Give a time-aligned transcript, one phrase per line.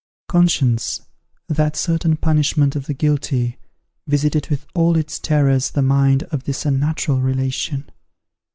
[0.27, 1.01] Conscience,
[1.47, 3.59] that certain punishment of the guilty,
[4.07, 7.87] visited with all its terrors the mind of this unnatural relation.